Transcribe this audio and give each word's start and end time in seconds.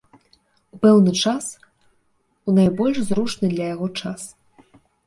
У 0.75 0.79
пэўны 0.85 1.13
час, 1.25 1.45
у 2.47 2.57
найбольш 2.59 2.97
зручны 3.13 3.45
для 3.57 3.73
яго 3.73 3.87
час. 4.03 4.27